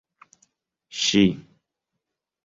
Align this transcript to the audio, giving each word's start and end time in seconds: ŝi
ŝi 1.01 1.21